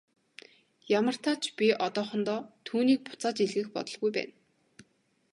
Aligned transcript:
Ямартаа 0.99 1.35
ч 1.41 1.43
би 1.57 1.67
одоохондоо 1.85 2.39
түүнийг 2.67 2.99
буцааж 3.07 3.37
илгээх 3.45 3.69
бодолгүй 3.75 4.11
байна. 4.15 4.33